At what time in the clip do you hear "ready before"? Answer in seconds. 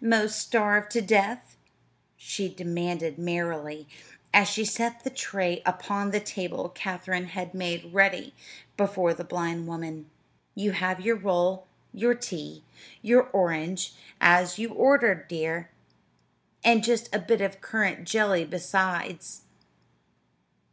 7.94-9.14